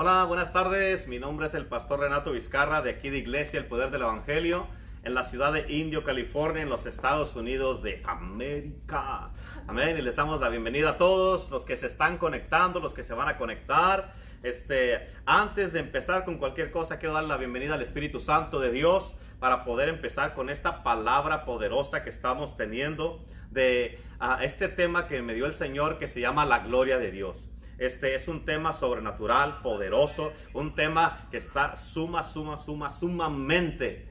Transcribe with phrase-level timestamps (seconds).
[0.00, 1.08] Hola, buenas tardes.
[1.08, 4.68] Mi nombre es el pastor Renato Vizcarra de aquí de Iglesia El Poder del Evangelio
[5.02, 9.32] en la ciudad de Indio, California, en los Estados Unidos de América.
[9.66, 9.98] Amén.
[9.98, 13.12] Y les damos la bienvenida a todos los que se están conectando, los que se
[13.12, 14.14] van a conectar.
[14.44, 18.70] Este, antes de empezar con cualquier cosa, quiero dar la bienvenida al Espíritu Santo de
[18.70, 25.08] Dios para poder empezar con esta palabra poderosa que estamos teniendo de ah, este tema
[25.08, 27.48] que me dio el Señor que se llama la gloria de Dios.
[27.78, 34.08] Este es un tema sobrenatural, poderoso, un tema que está suma, suma, suma, sumamente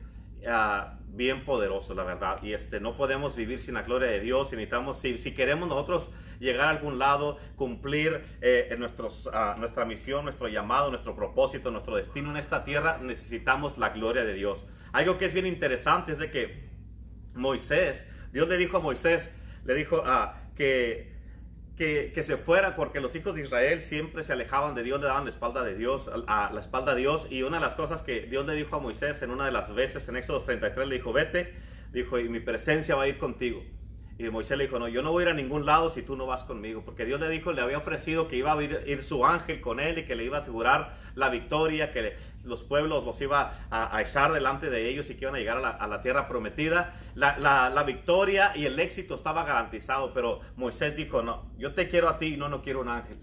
[0.48, 2.42] ah, bien poderoso, la verdad.
[2.42, 4.52] Y este, no podemos vivir sin la gloria de Dios.
[4.52, 10.48] necesitamos, si, queremos nosotros llegar a algún lado, cumplir eh, nuestros, ah, nuestra misión, nuestro
[10.48, 14.66] llamado, nuestro propósito, nuestro destino en esta tierra, necesitamos la gloria de Dios.
[14.94, 16.70] Algo que es bien interesante es de que
[17.34, 19.30] Moisés, Dios le dijo a Moisés,
[19.66, 21.17] le dijo ah, que
[21.78, 25.26] que, se fuera porque los hijos de Israel siempre se alejaban de Dios, le daban
[25.26, 27.28] la espalda de Dios, a, la espalda a Dios.
[27.30, 29.74] Y una de las cosas que Dios le dijo a Moisés en una de las
[29.74, 31.54] veces en Éxodo 33, le dijo, vete,
[31.94, 33.64] dijo, y mi presencia va a ir contigo.
[34.20, 36.16] Y Moisés le dijo, no, yo no voy a ir a ningún lado si tú
[36.16, 39.24] no vas conmigo, porque Dios le dijo, le había ofrecido que iba a ir, su
[39.26, 43.22] ángel con él y que le iba a asegurar la victoria, que los pueblos los
[43.22, 46.96] iba a, echar delante de ellos y que iban a llegar a la, tierra prometida.
[47.14, 52.10] La, la, victoria y el éxito estaba garantizado, pero Moisés dijo, no, yo te quiero
[52.10, 53.20] a ti y no, no quiero un ángel.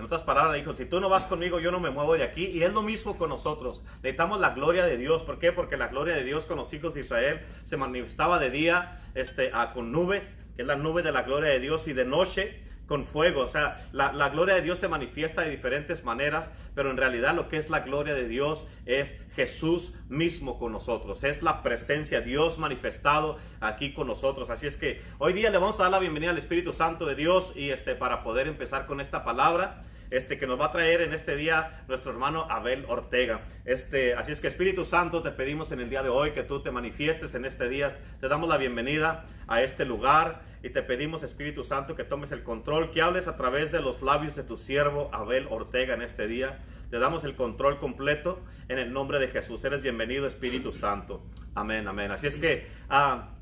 [0.00, 2.46] En otras palabras, dijo, si tú no vas conmigo, yo no me muevo de aquí.
[2.46, 3.84] Y es lo mismo con nosotros.
[3.96, 5.22] Necesitamos la gloria de Dios.
[5.24, 5.52] ¿Por qué?
[5.52, 9.52] Porque la gloria de Dios con los hijos de Israel se manifestaba de día este,
[9.74, 13.04] con nubes, que es la nube de la gloria de Dios, y de noche con
[13.04, 13.42] fuego.
[13.42, 17.36] O sea, la, la, gloria de Dios se manifiesta de diferentes maneras, pero en realidad
[17.36, 21.22] lo que es la gloria de Dios es Jesús mismo con nosotros.
[21.22, 24.48] Es la presencia, Dios manifestado aquí con nosotros.
[24.50, 27.14] Así es que hoy día le vamos a dar la bienvenida al Espíritu Santo de
[27.14, 31.00] Dios y este para poder empezar con esta palabra este, que nos va a traer
[31.00, 33.42] en este día nuestro hermano Abel Ortega.
[33.64, 36.62] Este, así es que Espíritu Santo, te pedimos en el día de hoy que tú
[36.62, 37.98] te manifiestes en este día.
[38.20, 42.42] Te damos la bienvenida a este lugar y te pedimos, Espíritu Santo, que tomes el
[42.42, 46.26] control, que hables a través de los labios de tu siervo Abel Ortega en este
[46.26, 46.58] día.
[46.90, 49.64] Te damos el control completo en el nombre de Jesús.
[49.64, 51.22] Eres bienvenido, Espíritu Santo.
[51.54, 52.10] Amén, amén.
[52.10, 52.66] Así es que...
[52.88, 53.36] Ah,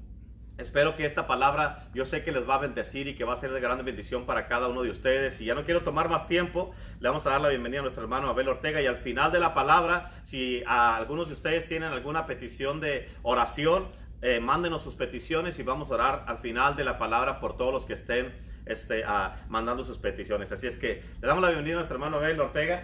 [0.59, 3.37] Espero que esta palabra yo sé que les va a bendecir y que va a
[3.37, 5.41] ser de gran bendición para cada uno de ustedes.
[5.41, 8.03] Y ya no quiero tomar más tiempo, le vamos a dar la bienvenida a nuestro
[8.03, 8.83] hermano Abel Ortega.
[8.83, 13.87] Y al final de la palabra, si algunos de ustedes tienen alguna petición de oración,
[14.21, 17.73] eh, mándenos sus peticiones y vamos a orar al final de la palabra por todos
[17.73, 18.35] los que estén
[18.67, 19.05] este,
[19.49, 20.51] mandando sus peticiones.
[20.51, 22.83] Así es que le damos la bienvenida a nuestro hermano Abel Ortega.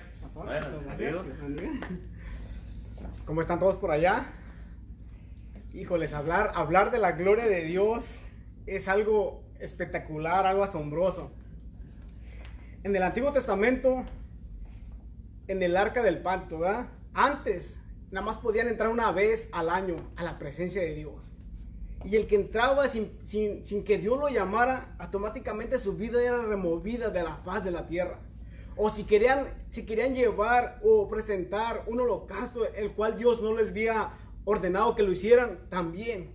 [3.24, 4.26] ¿Cómo están todos por allá?
[5.74, 8.04] Híjoles, hablar, hablar de la gloria de Dios
[8.66, 11.32] es algo espectacular, algo asombroso.
[12.84, 14.04] En el Antiguo Testamento,
[15.48, 16.86] en el arca del pacto, ¿verdad?
[17.12, 17.80] Antes,
[18.10, 21.32] nada más podían entrar una vez al año a la presencia de Dios.
[22.04, 27.10] Y el que entraba sin, sin, que Dios lo llamara, automáticamente su vida era removida
[27.10, 28.20] de la faz de la tierra.
[28.76, 33.70] O si querían, si querían llevar o presentar un holocausto, el cual Dios no les
[33.70, 34.12] había
[34.44, 36.32] ordenado que lo hicieran también.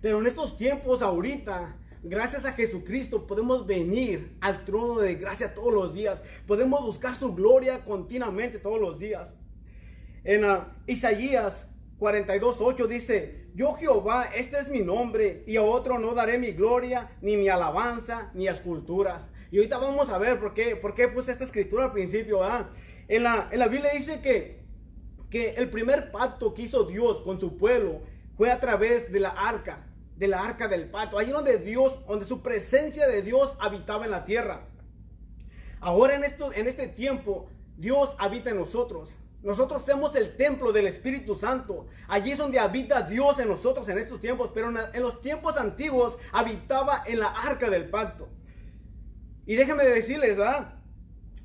[0.00, 5.72] Pero en estos tiempos ahorita, gracias a Jesucristo, podemos venir al trono de gracia todos
[5.72, 6.22] los días.
[6.46, 9.34] Podemos buscar su gloria continuamente todos los días.
[10.24, 11.66] En uh, Isaías
[11.98, 17.12] 42.8 dice, yo Jehová, este es mi nombre, y a otro no daré mi gloria,
[17.20, 19.30] ni mi alabanza, ni esculturas.
[19.52, 22.40] Y ahorita vamos a ver por qué, por qué puse esta escritura al principio.
[23.06, 24.61] En, la, en la Biblia dice que
[25.32, 28.02] que el primer pacto que hizo Dios con su pueblo
[28.36, 32.26] fue a través de la arca, de la arca del pacto, allí donde Dios, donde
[32.26, 34.68] su presencia de Dios habitaba en la tierra.
[35.80, 37.48] Ahora en, esto, en este tiempo,
[37.78, 39.16] Dios habita en nosotros.
[39.42, 41.86] Nosotros somos el templo del Espíritu Santo.
[42.08, 44.50] Allí es donde habita Dios en nosotros en estos tiempos.
[44.52, 48.28] Pero en, los tiempos antiguos habitaba en la arca del pacto.
[49.46, 50.74] Y déjenme decirles, ¿verdad?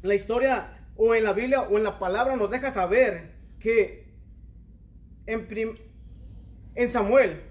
[0.01, 4.13] La historia o en la Biblia o en la palabra nos deja saber que
[5.25, 5.47] en,
[6.75, 7.43] en Samuel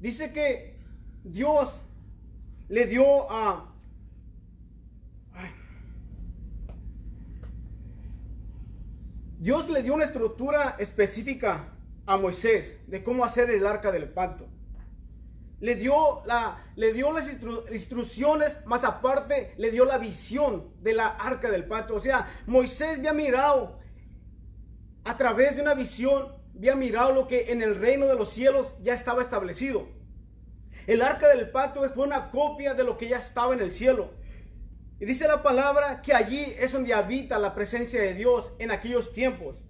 [0.00, 0.78] dice que
[1.24, 1.82] Dios
[2.68, 3.72] le dio a...
[9.38, 11.72] Dios le dio una estructura específica
[12.06, 14.48] a Moisés de cómo hacer el arca del pacto.
[15.60, 17.28] Le dio, la, le dio las
[17.70, 21.94] instrucciones, más aparte le dio la visión de la arca del pacto.
[21.94, 23.78] O sea, Moisés había mirado
[25.06, 28.74] a través de una visión, había mirado lo que en el reino de los cielos
[28.82, 29.88] ya estaba establecido.
[30.88, 34.10] El arca del pacto fue una copia de lo que ya estaba en el cielo.
[34.98, 39.12] Y dice la palabra que allí es donde habita la presencia de Dios en aquellos
[39.12, 39.62] tiempos.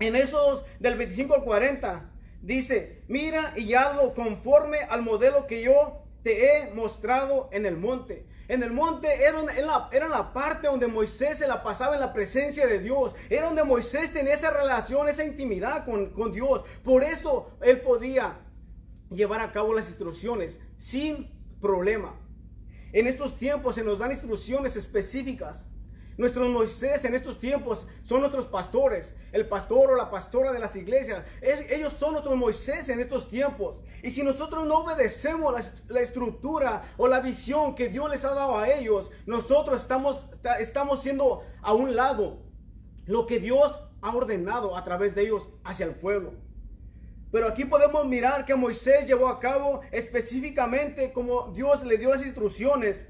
[0.00, 2.10] En esos del 25 al 40
[2.40, 8.26] dice, mira y hazlo conforme al modelo que yo te he mostrado en el monte.
[8.48, 12.66] En el monte era, la, la parte donde Moisés se la pasaba en la presencia
[12.66, 13.14] de Dios.
[13.28, 16.64] Era donde Moisés tenía esa relación, esa intimidad con, con Dios.
[16.82, 18.40] Por eso él podía
[19.10, 21.30] llevar a cabo las instrucciones sin
[21.60, 22.18] problema.
[22.92, 25.66] En estos tiempos se nos dan instrucciones específicas
[26.18, 30.74] Nuestros Moisés en estos tiempos son nuestros pastores, el pastor o la pastora de las
[30.74, 31.24] iglesias.
[31.40, 33.76] ellos son nuestros Moisés en estos tiempos.
[34.02, 35.54] Y si nosotros no obedecemos
[35.86, 40.26] la, estructura o la visión que Dios les ha dado a ellos, nosotros estamos,
[40.58, 42.42] estamos siendo a un lado
[43.06, 46.34] lo que Dios ha ordenado a través de ellos hacia el pueblo.
[47.30, 52.24] Pero aquí podemos mirar que Moisés llevó a cabo específicamente como Dios le dio las
[52.24, 53.04] instrucciones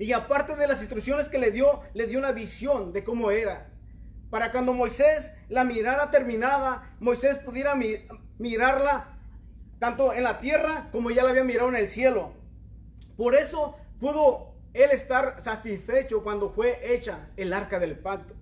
[0.00, 3.70] y aparte de las instrucciones que le dio, le dio una visión de cómo era.
[4.30, 7.76] Para cuando Moisés la mirara terminada, Moisés pudiera
[8.38, 9.18] mirarla
[9.78, 12.32] tanto en la tierra como ya la había mirado en el cielo.
[13.18, 18.34] Por eso pudo él estar satisfecho cuando fue hecha el arca del pacto.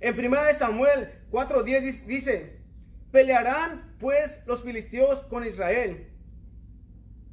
[0.00, 2.60] En 1 Samuel 4:10 dice,
[3.10, 6.12] pelearán pues los filisteos con Israel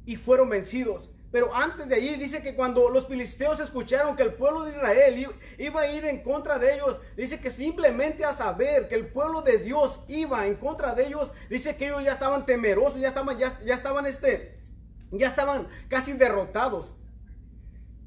[0.06, 1.10] y fueron vencidos.
[1.36, 5.28] Pero antes de allí dice que cuando los filisteos escucharon que el pueblo de Israel
[5.58, 9.42] iba a ir en contra de ellos, dice que simplemente a saber que el pueblo
[9.42, 13.36] de Dios iba en contra de ellos, dice que ellos ya estaban temerosos, ya estaban,
[13.36, 14.58] ya, estaban este,
[15.10, 16.86] ya estaban casi derrotados.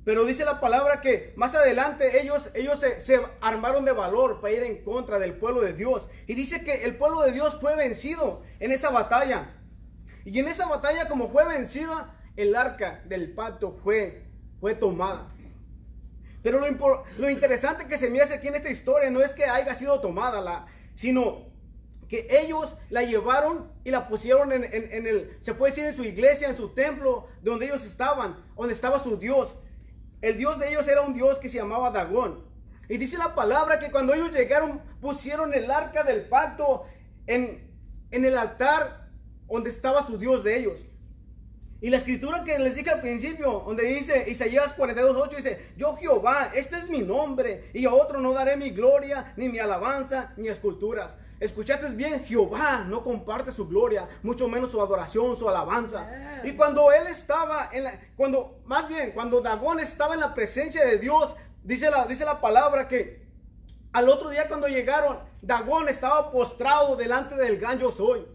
[0.05, 4.63] Pero dice la palabra que más adelante ellos, ellos se, armaron de valor para ir
[4.63, 6.09] en contra del pueblo de Dios.
[6.25, 9.53] Y dice que el pueblo de Dios fue vencido en esa batalla.
[10.25, 14.23] Y en esa batalla como fue vencida, el arca del pacto fue,
[14.59, 15.27] fue tomada.
[16.41, 19.45] Pero lo, lo, interesante que se me hace aquí en esta historia no es que
[19.45, 21.49] haya sido tomada, la, sino
[22.07, 26.03] que ellos la llevaron y la pusieron en, en, el, se puede decir en su
[26.03, 29.55] iglesia, en su templo, donde ellos estaban, donde estaba su Dios.
[30.21, 32.45] El Dios de ellos era un Dios que se llamaba Dagón.
[32.87, 36.85] Y dice la palabra que cuando ellos llegaron, pusieron el arca del pacto
[37.27, 37.69] en,
[38.11, 39.09] en el altar
[39.47, 40.85] donde estaba su Dios de ellos.
[41.81, 46.51] Y la escritura que les dije al principio, donde dice Isaías 42.8, dice, yo Jehová,
[46.53, 50.49] este es mi nombre, y a otro no daré mi gloria, ni mi alabanza, ni
[50.49, 51.15] esculturas.
[51.39, 56.41] Escuchaste bien, Jehová no comparte su gloria, mucho menos su adoración, su alabanza.
[56.43, 60.85] Y cuando él estaba, en la, cuando, más bien, cuando Dagón estaba en la presencia
[60.85, 61.33] de Dios,
[61.63, 63.25] dice la, dice la palabra que
[63.93, 68.27] al otro día cuando llegaron, Dagón estaba postrado delante del gran yo soy.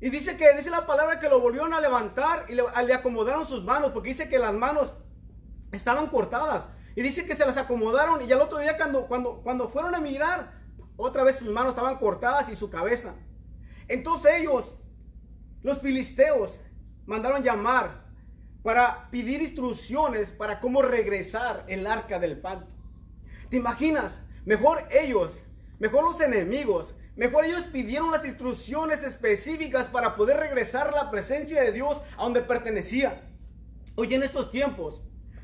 [0.00, 3.64] Y dice que dice la palabra que lo volvieron a levantar y le, acomodaron sus
[3.64, 4.96] manos, porque dice que las manos
[5.72, 6.68] estaban cortadas.
[6.94, 10.00] Y dice que se las acomodaron y al otro día cuando, cuando, cuando fueron a
[10.00, 10.52] mirar,
[10.96, 13.14] otra vez sus manos estaban cortadas y su cabeza.
[13.86, 14.76] Entonces ellos,
[15.62, 16.60] los filisteos,
[17.06, 18.04] mandaron llamar
[18.62, 22.74] para pedir instrucciones para cómo regresar el arca del pacto.
[23.48, 24.12] ¿Te imaginas?
[24.44, 25.40] Mejor ellos,
[25.78, 31.60] mejor los enemigos, Mejor ellos pidieron las instrucciones específicas para poder regresar a la presencia
[31.60, 33.28] de Dios a donde pertenecía.
[33.96, 35.02] Hoy en estos tiempos,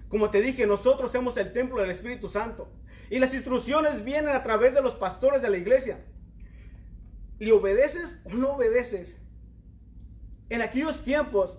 [0.08, 2.70] como te dije, nosotros somos el templo del Espíritu Santo.
[3.10, 5.98] Y las instrucciones vienen a través de los pastores de la iglesia.
[7.40, 9.18] ¿Le obedeces o no obedeces?
[10.50, 11.58] En aquellos tiempos,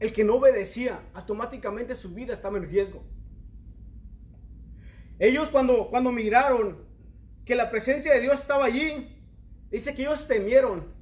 [0.00, 3.04] el que no obedecía, automáticamente su vida estaba en riesgo.
[5.20, 6.88] Ellos cuando, cuando miraron
[7.44, 9.14] que la presencia de Dios estaba allí,
[9.70, 10.92] Dice que ellos temieron.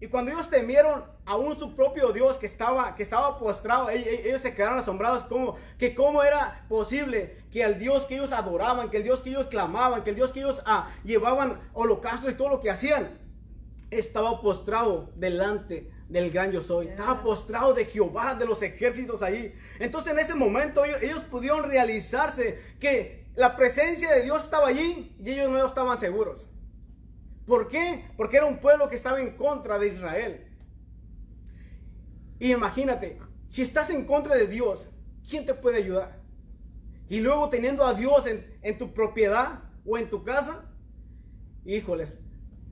[0.00, 4.54] Y cuando ellos temieron, aún su propio Dios que estaba, que estaba postrado, ellos, se
[4.54, 9.04] quedaron asombrados como, que cómo era posible que el Dios que ellos adoraban, que el
[9.04, 12.60] Dios que ellos clamaban, que el Dios que ellos ah, llevaban holocaustos y todo lo
[12.60, 13.18] que hacían,
[13.90, 16.88] estaba postrado delante del gran yo soy.
[16.88, 19.54] Estaba postrado de Jehová, de los ejércitos ahí.
[19.78, 25.16] Entonces en ese momento ellos, ellos pudieron realizarse que la presencia de Dios estaba allí
[25.24, 26.50] y ellos no estaban seguros.
[27.46, 28.04] ¿Por qué?
[28.16, 30.46] Porque era un pueblo que estaba en contra de Israel.
[32.38, 34.88] Y imagínate, si estás en contra de Dios,
[35.28, 36.20] ¿quién te puede ayudar?
[37.08, 40.64] Y luego teniendo a Dios en, tu propiedad o en tu casa,
[41.64, 42.18] híjoles,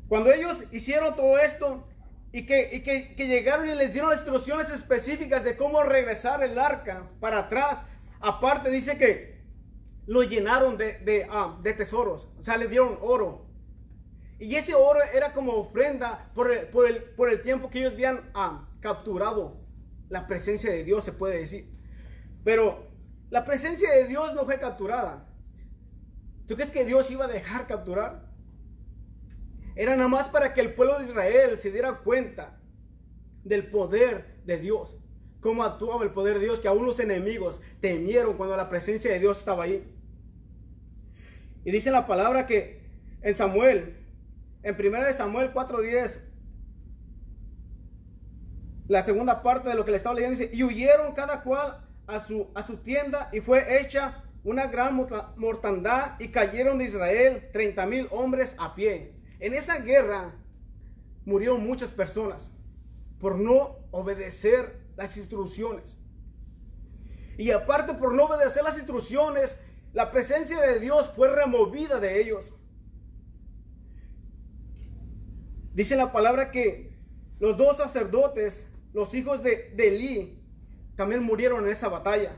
[0.09, 1.87] cuando ellos hicieron todo esto
[2.33, 7.41] y, que, que, llegaron y les dieron instrucciones específicas de cómo regresar el arca para
[7.41, 7.85] atrás,
[8.21, 9.43] aparte dice que
[10.07, 13.47] lo llenaron de, de, ah, de tesoros, o sea, le dieron oro,
[14.43, 18.69] y ese oro era como ofrenda por el, por el, tiempo que ellos habían ah,
[18.81, 19.61] capturado
[20.09, 21.71] la presencia de Dios, se puede decir.
[22.43, 22.91] Pero
[23.31, 25.29] la presencia de Dios no fue capturada.
[26.49, 28.33] ¿Tú crees que Dios iba a dejar capturar?
[29.77, 32.59] Era nada más para que el pueblo de Israel se diera cuenta
[33.45, 34.97] del poder de Dios.
[35.39, 39.21] Cómo actuaba el poder de Dios, que aún los enemigos temieron cuando la presencia de
[39.21, 39.89] Dios estaba ahí.
[41.65, 42.83] Y dice la palabra que
[43.23, 44.02] en Samuel,
[44.63, 46.21] en 1 Samuel 4:10,
[48.89, 52.21] la segunda parte de lo que le estaba leyendo dice, y huyeron cada cual a
[52.21, 54.97] su, a su tienda y fue hecha una gran
[55.37, 59.15] mortandad y cayeron de Israel 30 mil hombres a pie.
[59.39, 60.35] En esa guerra
[61.25, 62.53] murieron muchas personas
[63.19, 65.97] por no obedecer las instrucciones.
[67.39, 69.59] Y aparte por no obedecer las instrucciones,
[69.93, 72.53] la presencia de Dios fue removida de ellos.
[75.75, 76.93] Dice la palabra que
[77.39, 80.43] los dos sacerdotes, los hijos de, de Elí,
[80.97, 82.37] también murieron en esa batalla.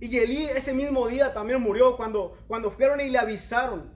[0.00, 3.92] Y Elí ese mismo día también murió cuando, cuando fueron y le avisaron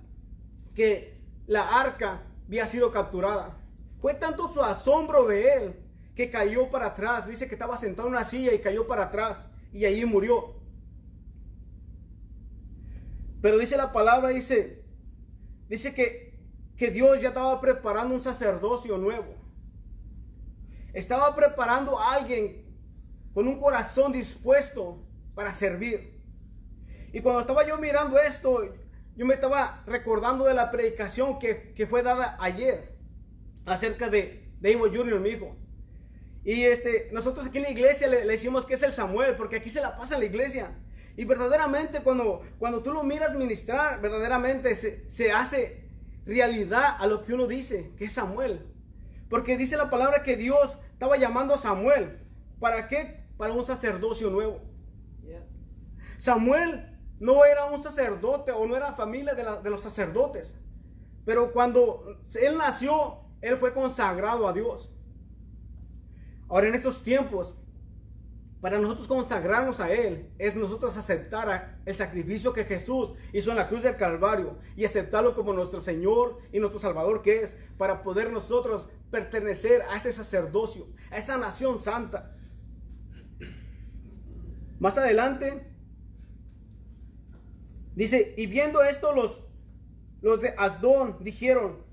[0.75, 3.58] que la arca había sido capturada.
[4.00, 5.76] Fue tanto su asombro de él
[6.14, 7.26] que cayó para atrás.
[7.26, 10.54] Dice que estaba sentado en una silla y cayó para atrás y allí murió.
[13.42, 14.82] Pero dice la palabra, dice,
[15.68, 16.25] dice que,
[16.76, 19.35] que Dios ya estaba preparando un sacerdocio nuevo.
[20.92, 22.64] Estaba preparando a alguien
[23.35, 25.02] con un corazón dispuesto
[25.35, 26.23] para servir.
[27.12, 28.62] Y cuando estaba yo mirando esto,
[29.14, 32.95] yo me estaba recordando de la predicación que, que fue dada ayer
[33.64, 35.56] acerca de David Jr., mi hijo.
[36.45, 39.68] Y este, nosotros aquí en la iglesia le, decimos que es el Samuel, porque aquí
[39.68, 40.78] se la pasa la iglesia.
[41.16, 45.85] Y verdaderamente cuando, cuando tú lo miras ministrar, verdaderamente se, se hace
[46.26, 48.66] realidad a lo que uno dice, que es Samuel.
[49.30, 52.18] Porque dice la palabra que Dios estaba llamando a Samuel.
[52.59, 53.26] ¿Para qué?
[53.37, 54.61] para un sacerdocio nuevo.
[56.18, 60.56] Samuel no era un sacerdote o no era familia de, los sacerdotes,
[61.25, 64.90] pero cuando él nació, él fue consagrado a Dios.
[66.49, 67.54] Ahora en estos tiempos,
[68.60, 73.68] para nosotros consagrarnos a Él, es nosotros aceptar el sacrificio que Jesús hizo en la
[73.68, 78.32] cruz del Calvario y aceptarlo como nuestro Señor y nuestro Salvador que es, para poder
[78.32, 82.34] nosotros pertenecer a ese sacerdocio, a esa nación santa.
[84.78, 85.72] Más adelante,
[87.94, 89.42] dice, y viendo esto los,
[90.22, 91.84] los de Asdón dijeron,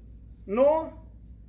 [0.46, 1.06] no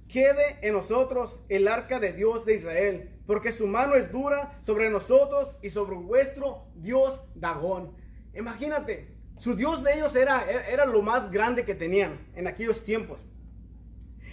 [0.08, 4.90] quede en nosotros el arca de Dios de Israel, porque su mano es dura sobre
[4.90, 7.96] nosotros y sobre vuestro Dios Dagón.
[8.34, 13.20] Imagínate, su Dios de ellos era, era lo más grande que tenían en aquellos tiempos.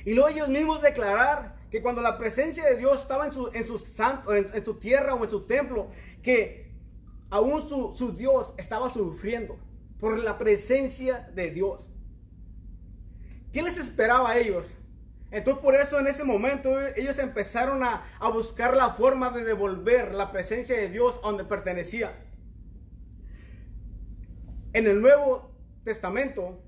[0.05, 3.65] Y luego ellos mismos declarar que cuando la presencia de Dios estaba en su, en
[3.65, 5.89] su, santo, en su tierra o en su templo,
[6.21, 6.71] que
[7.31, 9.57] aún su, Dios estaba sufriendo
[9.99, 11.89] por la presencia de Dios.
[13.51, 14.67] ¿Qué les esperaba a ellos?
[15.31, 20.13] Entonces por eso en ese momento ellos empezaron a, a, buscar la forma de devolver
[20.13, 22.13] la presencia de Dios a donde pertenecía.
[24.73, 26.61] En el Nuevo Testamento,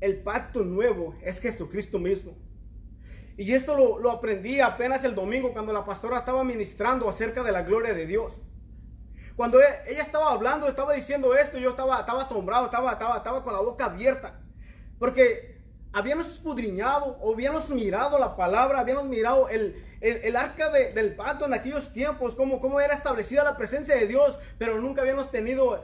[0.00, 2.36] el pacto nuevo es Jesucristo mismo.
[3.36, 7.52] Y esto lo, lo aprendí apenas el domingo cuando la pastora estaba ministrando acerca de
[7.52, 8.40] la gloria de Dios.
[9.36, 13.42] Cuando e, ella estaba hablando, estaba diciendo esto, yo estaba, estaba asombrado, estaba, estaba, estaba
[13.42, 14.40] con la boca abierta.
[14.98, 15.49] Porque
[15.92, 21.92] habíamos escudriñado, habíamos mirado la palabra, habíamos mirado el, el, arca del pacto en aquellos
[21.92, 25.82] tiempos, cómo, cómo era establecida la presencia de Dios, pero nunca habíamos tenido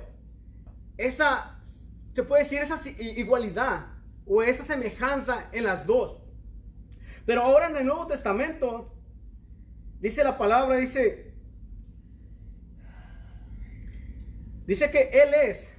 [0.96, 1.58] esa,
[2.12, 3.86] se puede decir, esa igualdad
[4.26, 6.18] o esa semejanza en las dos.
[7.24, 8.92] Pero ahora en el Nuevo Testamento,
[10.00, 11.26] dice la palabra, dice,
[14.66, 15.74] Dice que Él es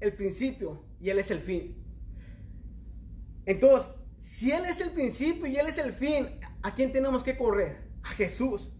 [0.00, 1.83] el principio y Él es el fin.
[3.46, 6.28] Entonces, si Él es el principio y Él es el fin,
[6.62, 7.88] ¿a quién tenemos que correr?
[8.02, 8.70] A Jesús.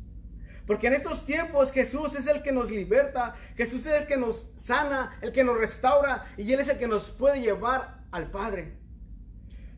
[0.67, 4.51] Porque en estos tiempos Jesús es el que nos liberta, Jesús es el que nos
[4.57, 8.79] sana, el que nos restaura y Él es el que nos puede llevar al Padre.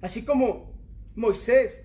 [0.00, 0.72] Así como
[1.16, 1.80] Moisés,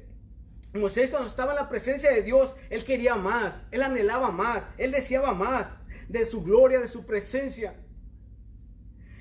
[0.74, 4.92] Moisés cuando estaba en la presencia de Dios, él quería más, él anhelaba más, él
[4.92, 5.76] deseaba más
[6.08, 7.76] de su gloria, de su presencia.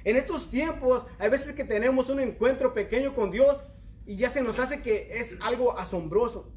[0.04, 3.64] En estos tiempos, hay veces que tenemos un encuentro pequeño con Dios
[4.06, 6.52] y ya se nos hace que es algo asombroso.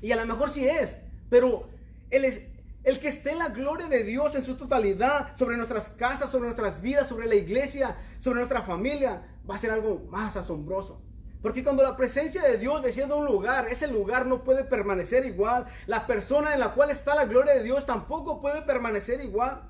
[0.00, 0.98] Y a lo mejor sí es,
[1.28, 1.68] pero
[2.10, 2.42] es
[2.84, 6.80] el que esté la gloria de Dios en su totalidad sobre nuestras casas, sobre nuestras
[6.80, 11.02] vidas, sobre la iglesia, sobre nuestra familia, va a ser algo más asombroso.
[11.42, 15.24] Porque cuando la presencia de Dios desciende a un lugar, ese lugar no puede permanecer
[15.26, 15.66] igual.
[15.86, 19.62] La persona en la cual está la gloria de Dios tampoco puede permanecer igual.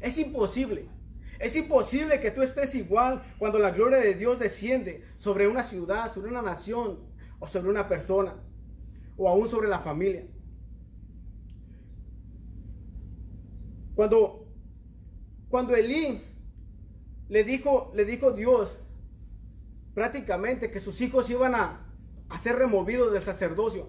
[0.00, 0.88] Es imposible.
[1.42, 6.12] Es imposible que tú estés igual cuando la gloria de Dios desciende sobre una ciudad,
[6.12, 7.00] sobre una nación
[7.40, 8.36] o sobre una persona
[9.16, 10.24] o aún sobre la familia.
[13.96, 14.46] Cuando,
[15.48, 16.22] cuando Elí
[17.28, 18.78] le dijo, le dijo Dios
[19.94, 21.92] prácticamente que sus hijos iban a,
[22.28, 23.88] a ser removidos del sacerdocio.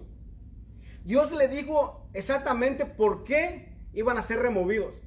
[1.04, 5.00] Dios le dijo exactamente por qué iban a ser removidos.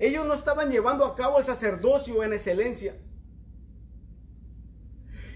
[0.00, 2.96] Ellos no estaban llevando a cabo el sacerdocio en excelencia.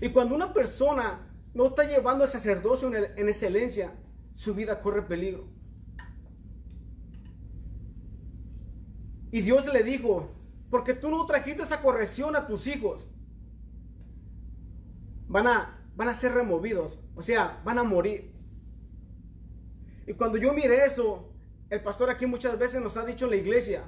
[0.01, 3.93] Y cuando una persona no está llevando el sacerdocio en, en excelencia,
[4.33, 5.47] su vida corre peligro.
[9.31, 10.31] Y Dios le dijo,
[10.71, 13.11] porque tú no trajiste esa corrección a tus hijos,
[15.29, 18.33] van a, van a ser removidos, o sea, van a morir.
[20.07, 21.33] Y cuando yo mire eso,
[21.69, 23.85] el pastor aquí muchas veces nos ha dicho en la iglesia,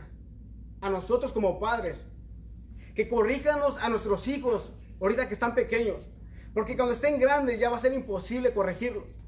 [0.86, 2.06] a nosotros como padres,
[2.94, 6.08] que corríjanos a nuestros hijos ahorita que están pequeños,
[6.54, 9.18] porque cuando estén grandes ya va a ser imposible corregirlos.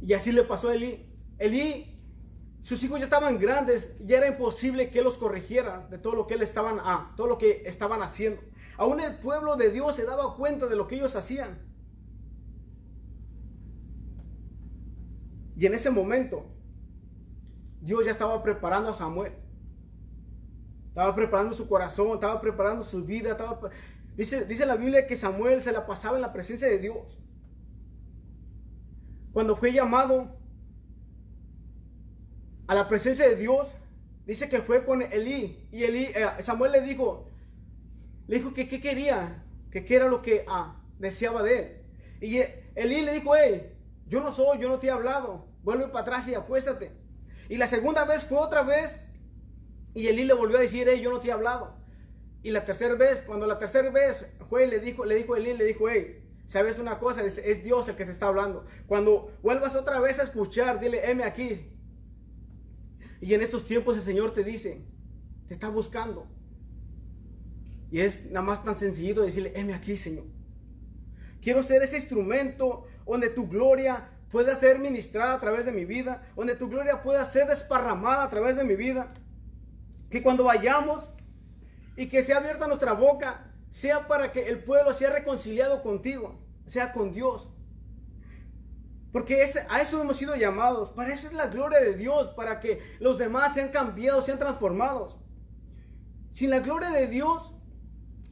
[0.00, 1.12] Y así le pasó a Elí.
[1.38, 2.00] Elí,
[2.62, 6.34] sus hijos ya estaban grandes, y era imposible que los corrigiera de todo lo que
[6.34, 8.40] él estaban, ah, todo lo que estaban haciendo.
[8.76, 11.58] Aún el pueblo de Dios se daba cuenta de lo que ellos hacían.
[15.56, 16.46] Y en ese momento,
[17.80, 19.32] Dios ya estaba preparando a Samuel.
[20.98, 23.38] Estaba preparando su corazón, estaba preparando su vida.
[24.16, 27.20] Dice, dice la Biblia que Samuel se la pasaba en la presencia de Dios.
[29.32, 30.34] Cuando fue llamado
[32.66, 33.76] a la presencia de Dios,
[34.26, 35.68] dice que fue con Elí.
[35.70, 37.28] Y Elí, eh, Samuel le dijo,
[38.26, 41.76] le dijo que qué quería, que qué era lo que ah, deseaba de él.
[42.20, 42.38] Y
[42.74, 43.72] Elí le dijo, hey,
[44.08, 46.90] yo no soy, yo no te he hablado, vuelve para atrás y acuéstate.
[47.48, 48.98] Y la segunda vez fue otra vez,
[49.94, 51.76] y Elí le volvió a decir, hey, yo no te he hablado.
[52.42, 55.64] Y la tercera vez, cuando la tercera vez fue, le dijo, le dijo Elí, le
[55.64, 57.24] dijo, hey, ¿sabes una cosa?
[57.24, 58.64] Es, es, Dios el que te está hablando.
[58.86, 61.72] Cuando vuelvas otra vez a escuchar, dile, heme aquí.
[63.20, 64.84] Y en estos tiempos el Señor te dice,
[65.48, 66.28] te está buscando.
[67.90, 70.26] Y es nada más tan sencillito decirle, heme aquí, Señor.
[71.40, 76.22] Quiero ser ese instrumento donde tu gloria pueda ser ministrada a través de mi vida,
[76.36, 79.12] donde tu gloria pueda ser desparramada a través de mi vida.
[80.10, 81.10] Que cuando vayamos
[81.96, 86.92] y que sea abierta nuestra boca, sea para que el pueblo sea reconciliado contigo, sea
[86.92, 87.50] con Dios.
[89.12, 92.80] Porque a eso hemos sido llamados, para eso es la gloria de Dios, para que
[93.00, 95.18] los demás sean cambiados, sean transformados.
[96.30, 97.54] Sin la gloria de Dios,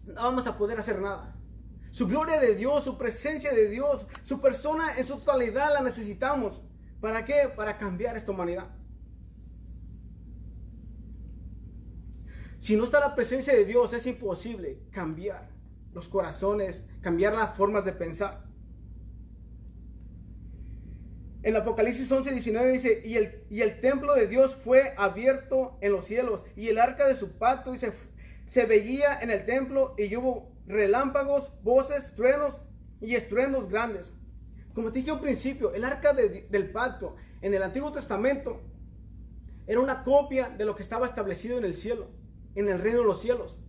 [0.05, 1.35] no vamos a poder hacer nada.
[1.91, 6.63] Su gloria de Dios, su presencia de Dios, su persona en su totalidad la necesitamos.
[7.01, 7.51] ¿Para qué?
[7.57, 8.69] Para cambiar esta humanidad.
[12.59, 15.51] Si no está la presencia de Dios, es imposible cambiar
[15.93, 18.45] los corazones, cambiar las formas de pensar.
[21.43, 25.93] En Apocalipsis 11, 19 dice, y el, y el templo de Dios fue abierto en
[25.93, 30.15] los cielos, y el arca de su pacto y se, veía en el templo y
[30.17, 32.63] hubo relámpagos, voces, truenos
[33.01, 34.13] y estruendos grandes.
[34.75, 38.61] Como te dije al principio, el arca del pacto en el Antiguo Testamento
[39.69, 42.11] era una copia de lo que estaba establecido en el cielo,
[42.57, 43.61] en el reino de los cielos.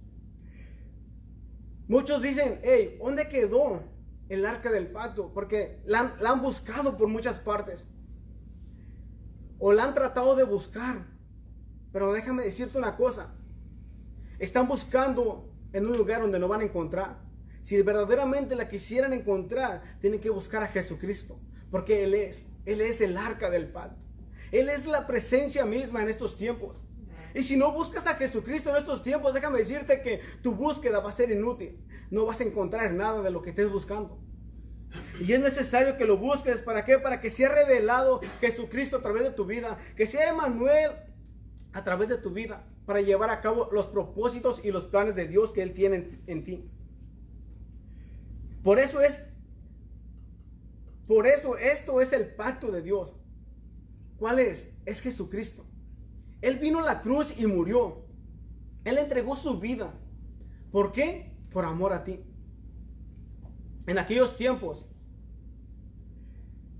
[1.88, 3.84] Muchos dicen, hey, ¿dónde quedó
[4.30, 5.32] el arca del pacto?
[5.34, 7.88] Porque la han buscado por muchas partes.
[9.60, 11.06] O la han tratado de buscar.
[11.91, 13.34] Pero déjame decirte una cosa.
[14.39, 17.19] Están buscando en un lugar donde no van a encontrar.
[17.63, 23.02] Si verdaderamente la quisieran encontrar, tienen que buscar a Jesucristo, porque Él es, Él es
[23.02, 24.02] el arca del pacto.
[24.52, 26.82] Él es la presencia misma en estos tiempos.
[27.34, 31.10] Y si no buscas a Jesucristo en estos tiempos, déjame decirte que tu búsqueda va
[31.10, 31.80] a ser inútil.
[32.10, 34.20] No vas a encontrar nada de lo que estés buscando.
[35.20, 36.62] Y es necesario que lo busques.
[36.62, 36.98] ¿Para qué?
[37.00, 39.78] Para que sea revelado Jesucristo a través de tu vida.
[39.96, 40.92] Que sea Emanuel
[41.74, 45.28] a través de tu vida para llevar a cabo los propósitos y los planes de
[45.28, 46.72] Dios que Él tiene en, ti.
[48.63, 49.24] Por eso es,
[51.06, 53.13] por eso esto es el pacto de Dios.
[54.18, 54.72] ¿Cuál es?
[54.86, 55.66] Es Jesucristo.
[56.41, 58.06] Él vino a la cruz y murió.
[58.84, 59.93] Él entregó su vida.
[60.71, 61.34] ¿Por qué?
[61.52, 62.19] Por amor a ti.
[63.88, 64.86] En aquellos tiempos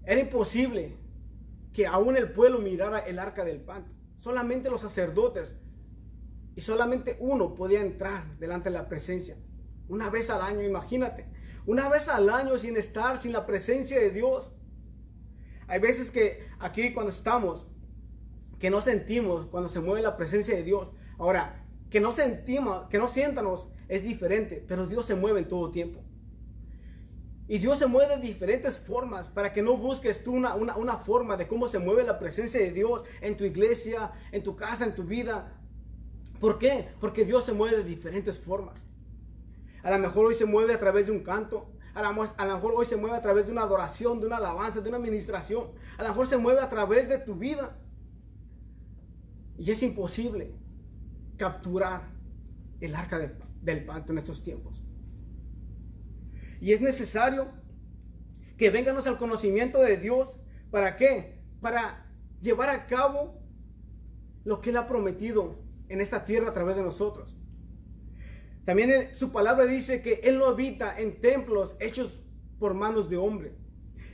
[0.06, 0.96] era imposible
[1.74, 3.92] que aún el pueblo mirara el arca del pacto.
[4.20, 5.56] Solamente los sacerdotes
[6.56, 9.38] y solamente uno podía entrar delante de la presencia.
[9.88, 11.28] Una vez al año, imagínate.
[11.66, 14.52] Una vez al año sin estar, sin la presencia de Dios.
[15.68, 17.68] Hay veces que aquí cuando estamos,
[18.60, 20.92] que no sentimos cuando se mueve la presencia de Dios.
[21.18, 25.72] Ahora, que no sentimos, que no siéntanos es diferente, pero Dios se mueve en todo
[25.72, 26.02] tiempo.
[27.48, 30.98] Y Dios se mueve de diferentes formas para que no busques tú una, una, una,
[30.98, 34.84] forma de cómo se mueve la presencia de Dios en tu iglesia, en tu casa,
[34.84, 35.58] en tu vida.
[36.42, 36.90] ¿Por qué?
[37.00, 38.86] Porque Dios se mueve de diferentes formas.
[39.82, 41.72] A lo mejor hoy se mueve a través de un canto.
[41.94, 42.14] A lo,
[42.54, 45.70] mejor hoy se mueve a través de una adoración, de una alabanza, de una administración.
[45.98, 47.78] A lo mejor se mueve a través de tu vida.
[49.58, 50.54] Y es imposible
[51.38, 52.10] capturar
[52.80, 54.84] el arca de, del pacto en estos tiempos.
[56.60, 57.52] Y es necesario
[58.58, 60.40] que vengamos al conocimiento de Dios.
[60.72, 61.40] ¿Para qué?
[61.62, 63.42] Para llevar a cabo
[64.44, 67.38] lo que Él ha prometido en esta tierra a través de nosotros.
[68.66, 72.22] También su palabra dice que Él no habita en templos hechos
[72.60, 73.56] por manos de hombre.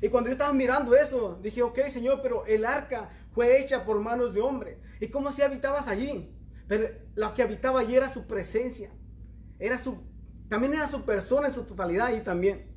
[0.01, 3.99] Y cuando yo estaba mirando eso, dije, ok, Señor, pero el arca fue hecha por
[3.99, 4.77] manos de hombre.
[5.03, 6.33] ¿Y cómo si habitabas allí?
[6.65, 8.89] Pero lo que habitaba allí era su presencia.
[9.59, 9.97] Era su,
[10.47, 12.71] también era su persona en su totalidad ahí también.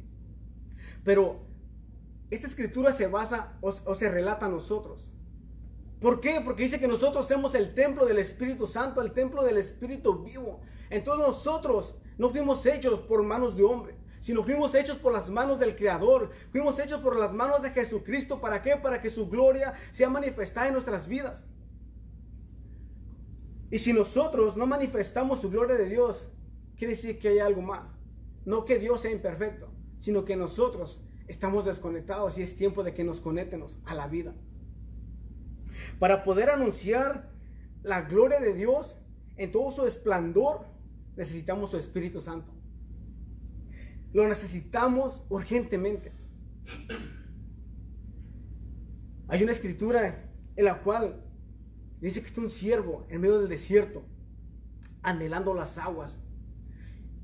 [1.05, 1.47] Pero
[2.29, 5.13] esta escritura se basa o, o se relata a nosotros.
[6.01, 6.41] ¿Por qué?
[6.45, 10.63] Porque dice que nosotros somos el templo del Espíritu Santo, el templo del Espíritu vivo.
[10.91, 15.61] Entonces nosotros no fuimos hechos por manos de hombre, sino fuimos hechos por las manos
[15.61, 16.33] del Creador.
[16.51, 18.41] Fuimos hechos por las manos de Jesucristo.
[18.41, 18.75] ¿Para qué?
[18.75, 21.45] Para que su gloria sea manifestada en nuestras vidas.
[23.71, 26.29] Y si nosotros no manifestamos su gloria de Dios,
[26.77, 27.89] quiere decir que hay algo mal.
[28.45, 33.05] No que Dios sea imperfecto, sino que nosotros estamos desconectados y es tiempo de que
[33.05, 34.35] nos conectemos a la vida.
[35.99, 37.31] Para poder anunciar
[37.83, 38.97] la gloria de Dios
[39.37, 40.67] en todo su esplendor,
[41.17, 42.53] necesitamos su Espíritu Santo.
[44.13, 46.13] Lo necesitamos urgentemente.
[49.29, 51.26] Hay una escritura en la cual
[52.01, 54.05] dice que está un siervo en medio del desierto,
[55.03, 56.21] anhelando las aguas.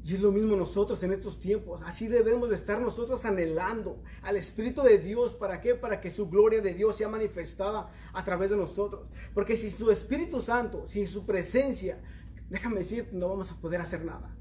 [0.05, 1.81] Y es lo mismo nosotros en estos tiempos.
[1.85, 5.33] Así debemos de estar nosotros anhelando al Espíritu de Dios.
[5.35, 5.77] ¿Para qué?
[5.77, 9.07] Para que su gloria de Dios sea manifestada a través de nosotros.
[9.33, 12.01] Porque si su Espíritu Santo, sin su presencia,
[12.51, 14.37] déjame decir, no vamos a poder hacer nada.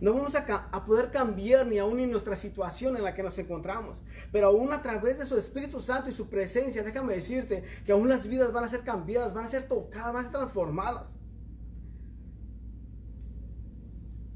[0.00, 4.02] No vamos a, poder cambiar ni aún en nuestra situación en la que nos encontramos.
[4.32, 8.08] Pero aún a través de su Espíritu Santo y su presencia, déjame decirte que aún
[8.08, 11.12] las vidas van a ser cambiadas, van a ser tocadas, van a ser transformadas.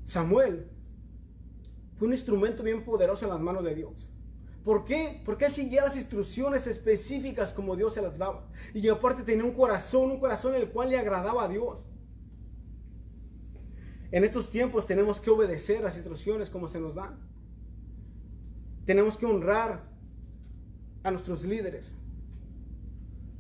[0.05, 0.69] Samuel
[1.97, 4.07] fue un instrumento bien poderoso en las manos de Dios.
[4.65, 5.23] ¿Por qué?
[5.25, 8.47] Porque él seguía las instrucciones específicas como Dios se las daba.
[8.75, 11.85] Y aparte tenía un corazón, un corazón en el cual le agradaba a Dios.
[14.15, 17.19] En estos tiempos tenemos que obedecer las instrucciones como se nos dan.
[18.87, 19.91] Tenemos que honrar
[21.03, 21.97] a nuestros líderes.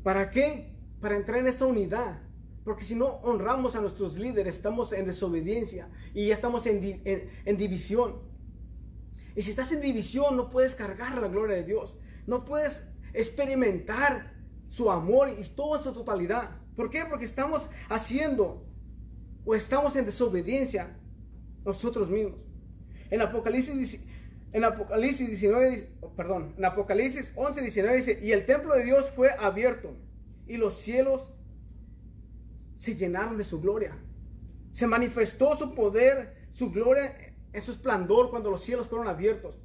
[0.03, 0.75] ¿Para qué?
[1.01, 2.23] Para entrar en esa unidad.
[2.65, 7.57] Porque si no honramos a nuestros líderes, estamos en desobediencia y ya estamos en, en,
[7.57, 8.17] división.
[9.37, 11.97] Y si estás en división, no puedes cargar la gloria de Dios.
[12.27, 14.35] No puedes experimentar
[14.67, 16.51] su amor y todo en su totalidad.
[16.75, 17.05] ¿Por qué?
[17.09, 18.74] Porque estamos haciendo
[19.45, 20.97] o estamos en desobediencia
[21.65, 22.47] nosotros mismos.
[23.11, 24.01] En Apocalipsis,
[24.53, 29.31] en Apocalipsis 19, perdón, en Apocalipsis 11, 19 dice, y el templo de Dios fue
[29.39, 29.95] abierto
[30.47, 31.33] y los cielos
[32.77, 33.97] se llenaron de su gloria.
[34.73, 37.15] Se manifestó su poder, su gloria
[37.61, 39.59] su esplendor cuando los cielos fueron abiertos.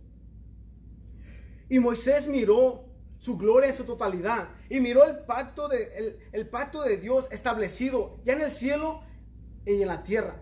[1.69, 2.85] Y Moisés miró
[3.17, 8.19] su gloria en su totalidad y miró el pacto de, el, pacto de Dios establecido
[8.23, 9.01] ya en el cielo
[9.75, 10.41] y en la tierra.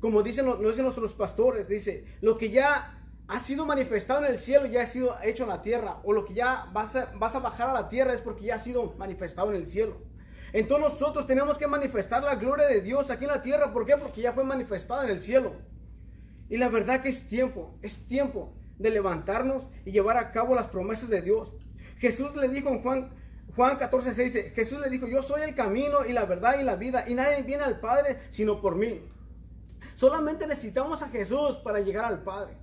[0.00, 4.38] Como dicen, nos dicen nuestros pastores, dice, lo que ya ha sido manifestado en el
[4.38, 7.34] cielo ya ha sido hecho en la tierra, o lo que ya vas a, vas
[7.34, 9.96] a bajar a la tierra es porque ya ha sido manifestado en el cielo.
[10.52, 13.72] Entonces nosotros tenemos que manifestar la gloria de Dios aquí en la tierra.
[13.72, 13.96] ¿Por qué?
[13.96, 15.56] Porque ya fue manifestada en el cielo.
[16.48, 20.68] Y la verdad que es tiempo, es tiempo de levantarnos y llevar a cabo las
[20.68, 21.52] promesas de Dios.
[21.98, 23.10] Jesús le dijo en Juan,
[23.58, 26.62] Juan 14, 6, dice, Jesús le dijo, yo soy el camino y la verdad y
[26.62, 29.00] la vida y nadie viene al Padre sino por mí.
[29.96, 32.56] Solamente necesitamos a Jesús para llegar al Padre.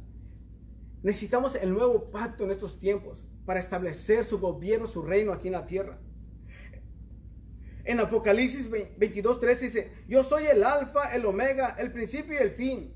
[1.03, 5.55] Necesitamos el nuevo pacto en estos tiempos para establecer su gobierno, su reino aquí en
[5.55, 5.99] la tierra.
[7.83, 12.51] En Apocalipsis 22, 3 dice, yo soy el alfa, el omega, el principio y el
[12.51, 12.93] fin.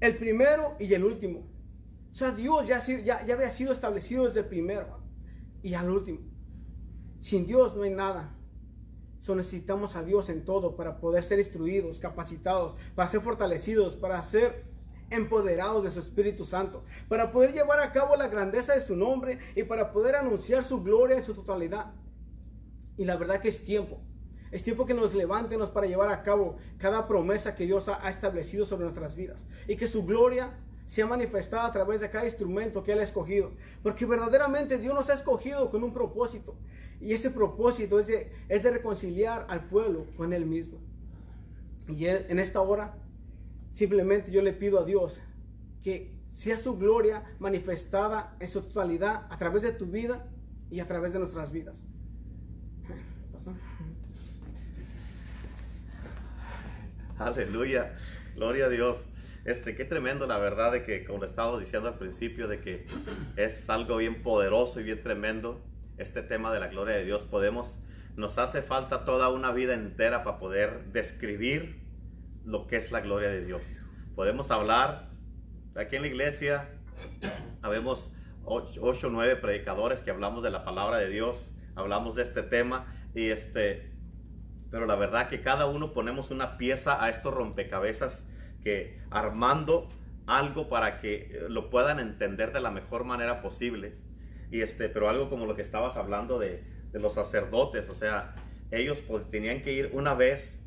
[0.00, 1.46] El primero y el último.
[2.10, 5.05] O sea, Dios ya, ya había sido establecido desde el primero
[5.66, 6.20] y al último.
[7.18, 8.36] Sin Dios no hay nada.
[9.18, 14.22] So necesitamos a Dios en todo para poder ser instruidos, capacitados, para ser fortalecidos, para
[14.22, 14.64] ser
[15.10, 19.40] empoderados de su Espíritu Santo, para poder llevar a cabo la grandeza de su nombre
[19.56, 21.94] y para poder anunciar su gloria en su totalidad.
[22.96, 24.00] Y la verdad que es tiempo
[24.52, 28.64] Es tiempo que nos levantemos para llevar a cabo cada promesa que Dios ha establecido
[28.64, 29.46] sobre nuestras vidas.
[29.66, 33.52] Y que su gloria sea manifestada a través de cada instrumento que Él ha escogido.
[33.82, 36.56] Porque verdaderamente Dios nos ha escogido con un propósito.
[37.00, 40.78] Y ese propósito es de reconciliar al pueblo con Él mismo.
[41.88, 42.96] Y en esta hora,
[43.72, 45.20] simplemente yo le pido a Dios
[45.82, 50.26] que sea su gloria manifestada en su totalidad a través de tu vida
[50.70, 51.82] y a través de nuestras vidas.
[57.18, 57.94] Aleluya,
[58.34, 59.08] gloria a Dios.
[59.46, 62.84] Este, qué tremendo la verdad de que, como le estábamos diciendo al principio, de que
[63.36, 65.64] es algo bien poderoso y bien tremendo
[65.98, 67.22] este tema de la gloria de Dios.
[67.22, 67.78] Podemos,
[68.16, 71.80] nos hace falta toda una vida entera para poder describir
[72.44, 73.62] lo que es la gloria de Dios.
[74.16, 75.10] Podemos hablar,
[75.76, 76.68] aquí en la iglesia,
[77.62, 78.12] habemos
[78.44, 82.92] ocho o nueve predicadores que hablamos de la palabra de Dios, hablamos de este tema
[83.14, 83.92] y este,
[84.72, 88.26] pero la verdad que cada uno ponemos una pieza a estos rompecabezas
[88.66, 89.88] que armando
[90.26, 93.94] algo para que eh, lo puedan entender de la mejor manera posible.
[94.50, 98.34] Y este, pero algo como lo que estabas hablando de, de los sacerdotes, o sea,
[98.72, 100.64] ellos tenían que ir una vez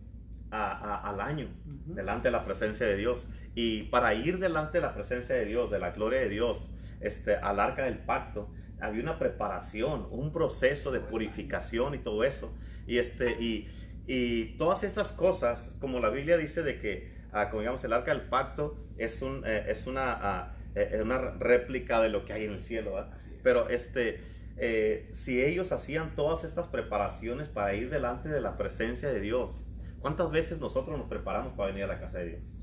[0.50, 1.50] al año
[1.88, 3.28] delante de la presencia de Dios.
[3.54, 7.36] Y para ir delante de la presencia de Dios, de la gloria de Dios, este,
[7.36, 12.54] al arca del pacto, había una preparación, un proceso de purificación y todo eso.
[12.88, 13.68] Y, este, y,
[14.08, 18.22] y todas esas cosas, como la Biblia dice de que como digamos, el arca del
[18.22, 22.54] pacto es, un, eh, es una, ah, eh, una réplica de lo que hay en
[22.54, 22.96] el cielo.
[23.44, 24.20] Pero este,
[24.58, 29.66] eh, si ellos hacían todas estas preparaciones para ir delante de la presencia de Dios,
[30.00, 32.58] ¿Cuántas veces nosotros nos preparamos para venir a la casa de Dios?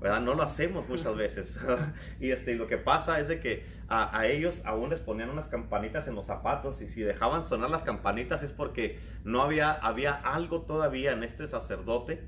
[0.00, 0.20] ¿Verdad?
[0.20, 1.56] No lo hacemos muchas veces.
[2.20, 5.46] y este, lo que pasa es de que a, a, ellos aún les ponían unas
[5.46, 10.14] campanitas en los zapatos y si dejaban sonar las campanitas es porque no había, había
[10.14, 12.26] algo todavía en este sacerdote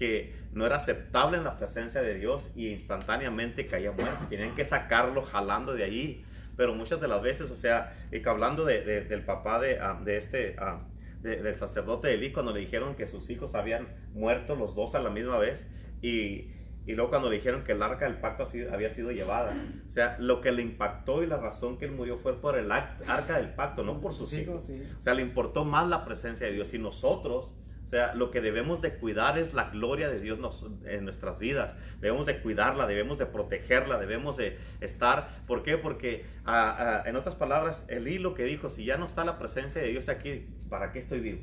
[0.00, 4.26] que no era aceptable en la presencia de Dios y instantáneamente caía muerto.
[4.30, 6.24] Tenían que sacarlo jalando de allí.
[6.56, 10.00] Pero muchas de las veces, o sea, y que hablando de, del papá de, ah,
[10.02, 10.82] de este, uh,
[11.22, 15.10] del sacerdote Eli, cuando le dijeron que sus hijos habían muerto los dos a la
[15.10, 15.68] misma vez,
[16.00, 16.48] y,
[16.86, 19.52] y luego cuando le dijeron que el arca del pacto había sido llevada.
[19.86, 22.72] O sea, lo que le impactó y la razón que él murió fue por el
[22.72, 24.70] arca del pacto, no por sus hijos.
[24.98, 26.72] O sea, le importó más la presencia de Dios.
[26.72, 27.52] Y nosotros
[27.90, 31.74] sea, lo que debemos de cuidar es la gloria de Dios en nuestras vidas.
[32.00, 35.26] Debemos de cuidarla, debemos de protegerla, debemos de estar.
[35.48, 35.76] ¿Por qué?
[35.76, 39.38] Porque, ah, ah, en otras palabras, el hilo que dijo, si ya no está la
[39.38, 41.40] presencia de Dios aquí, ¿para qué estoy vivo?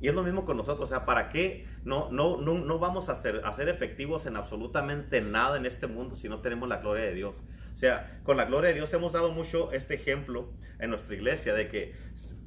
[0.00, 0.88] Y es lo mismo con nosotros.
[0.88, 4.36] O sea, ¿para qué no, no, no, no vamos a ser, a ser efectivos en
[4.36, 7.42] absolutamente nada en este mundo si no tenemos la gloria de Dios?
[7.72, 11.52] O sea, con la gloria de Dios hemos dado mucho este ejemplo en nuestra iglesia
[11.52, 11.94] de que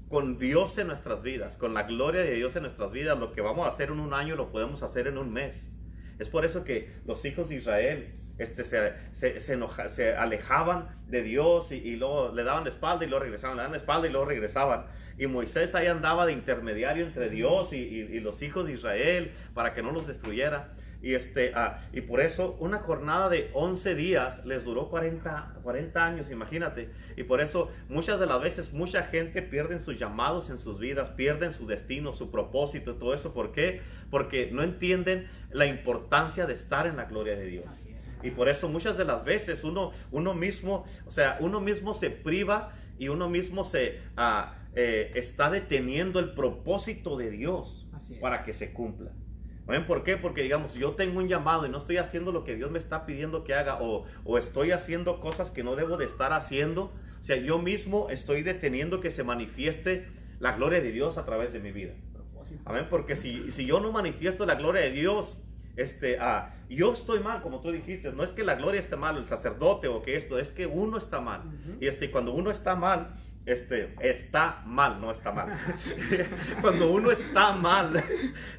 [0.10, 3.41] con Dios en nuestras vidas, con la gloria de Dios en nuestras vidas, lo que
[3.41, 5.69] vamos a hacer en un año lo podemos hacer en un mes.
[6.17, 11.95] Es por eso que los hijos de Israel este, se, se, alejaban de Dios y,
[11.95, 14.86] luego le daban espalda y luego regresaban, le daban la espalda y luego regresaban.
[15.17, 19.84] Y Moisés ahí andaba de intermediario entre Dios y los hijos de Israel para que
[19.84, 20.74] no los destruyera.
[21.01, 26.05] Y, este, ah, y por eso una jornada de 11 días les duró 40, 40
[26.05, 26.89] años, imagínate.
[27.15, 31.09] Y por eso muchas de las veces mucha gente pierde sus llamados en sus vidas,
[31.12, 33.33] pierden su destino, su propósito, todo eso.
[33.33, 33.81] ¿Por qué?
[34.12, 37.65] Porque no entienden la importancia de estar en la gloria de Dios.
[38.21, 42.09] Y por eso muchas de las veces uno, uno mismo, o sea, uno mismo se
[42.09, 47.88] priva y uno mismo se ah, eh, está deteniendo el propósito de Dios
[48.19, 49.13] para que se cumpla.
[49.69, 50.17] ¿Ven por qué?
[50.17, 53.05] Porque digamos, yo tengo un llamado y no estoy haciendo lo que Dios me está
[53.05, 54.05] pidiendo que haga o,
[54.38, 56.91] estoy haciendo cosas que no debo de estar haciendo.
[57.19, 60.08] O sea, yo mismo estoy deteniendo que se manifieste
[60.39, 61.93] la gloria de Dios a través de mi vida.
[62.65, 65.38] Amén, porque si, si yo no manifiesto la gloria de Dios,
[65.75, 69.17] este, ah, yo estoy mal, como tú dijiste, no es que la gloria esté mal,
[69.17, 71.43] el sacerdote o que esto, es que uno está mal.
[71.79, 73.13] Y este, cuando uno está mal,
[73.45, 75.58] este, está mal, no está mal.
[76.62, 78.04] Cuando uno está mal,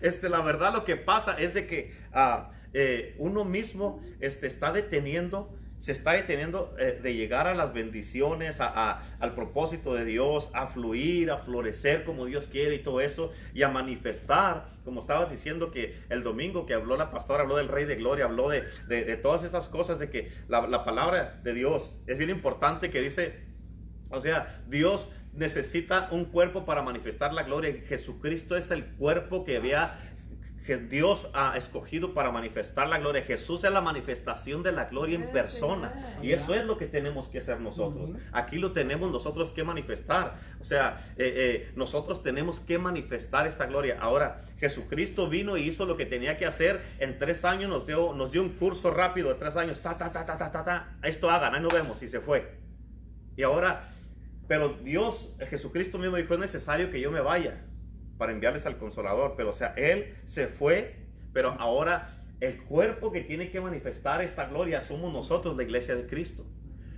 [0.00, 1.92] este, la verdad lo que pasa es de que
[2.72, 8.60] eh, uno mismo este, está deteniendo, se está deteniendo eh, de llegar a las bendiciones,
[8.60, 13.32] a, al propósito de Dios, a fluir, a florecer como Dios quiere y todo eso,
[13.54, 17.68] y a manifestar, como estabas diciendo que el domingo que habló la pastora, habló del
[17.68, 22.00] Rey de Gloria, habló de, de, todas esas cosas, de que la palabra de Dios
[22.06, 23.49] es bien importante que dice
[24.10, 27.74] o sea, Dios necesita un cuerpo para manifestar la gloria.
[27.86, 29.98] Jesucristo es el cuerpo que había
[30.66, 33.22] que Dios ha escogido para manifestar la gloria.
[33.22, 36.16] Jesús es la manifestación de la gloria en persona.
[36.22, 38.10] Y eso es lo que tenemos que hacer nosotros.
[38.32, 40.36] Aquí lo tenemos nosotros que manifestar.
[40.60, 43.98] O sea, eh, eh, nosotros tenemos que manifestar esta gloria.
[44.00, 46.82] Ahora, Jesucristo vino y hizo lo que tenía que hacer.
[46.98, 49.80] En tres años nos dio, nos dio un curso rápido de tres años.
[49.80, 50.98] Ta, ta, ta, ta, ta, ta, ta.
[51.02, 52.02] Esto hagan, ahí nos vemos.
[52.02, 52.58] Y se fue.
[53.36, 53.88] Y ahora,
[54.50, 57.64] pero Dios, Jesucristo mismo dijo, es necesario que yo me vaya
[58.18, 59.34] para enviarles al consolador.
[59.36, 64.46] Pero o sea, Él se fue, pero ahora el cuerpo que tiene que manifestar esta
[64.46, 66.44] gloria somos nosotros, la iglesia de Cristo.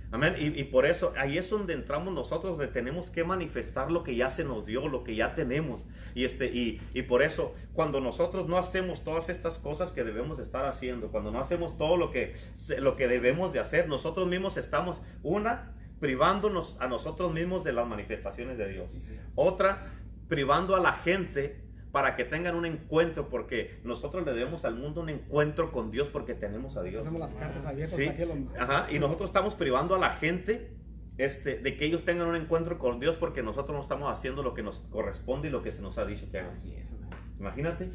[0.09, 0.33] Amén.
[0.39, 4.31] Y, por eso ahí es donde entramos nosotros, donde tenemos que manifestar lo que ya
[4.31, 5.85] se nos dio, lo que ya tenemos.
[6.15, 10.39] Y, este, y, y por eso, cuando nosotros no hacemos todas estas cosas que debemos
[10.39, 12.33] estar haciendo, cuando no hacemos todo lo que,
[12.79, 17.87] lo que debemos de hacer, nosotros mismos estamos, una, privándonos a nosotros mismos de las
[17.87, 18.93] manifestaciones de Dios.
[19.35, 19.79] Otra,
[20.27, 21.63] privando a la gente
[21.93, 26.09] para que tengan un encuentro, porque nosotros le debemos al mundo un encuentro con Dios
[26.09, 27.03] porque tenemos a Dios.
[27.03, 28.11] Hacemos las cartas abiertas ¿Sí?
[28.59, 30.73] Ajá, y nosotros estamos privando a la gente
[31.17, 34.53] este, de que ellos tengan un encuentro con Dios porque nosotros no estamos haciendo lo
[34.53, 36.51] que nos corresponde y lo que se nos ha dicho que hagan.
[36.51, 36.93] Así es,
[37.39, 37.87] Imagínate.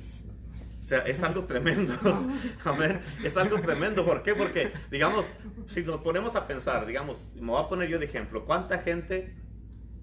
[0.88, 1.92] O sea, es algo tremendo.
[2.64, 3.00] Amén.
[3.22, 4.06] Es algo tremendo.
[4.06, 4.34] ¿Por qué?
[4.34, 5.34] Porque, digamos,
[5.66, 9.36] si nos ponemos a pensar, digamos, me voy a poner yo de ejemplo, ¿cuánta gente